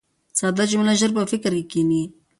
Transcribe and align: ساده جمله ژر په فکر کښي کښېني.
ساده 0.39 0.63
جمله 0.71 0.91
ژر 0.99 1.11
په 1.15 1.23
فکر 1.31 1.51
کښي 1.59 1.63
کښېني. 1.69 2.03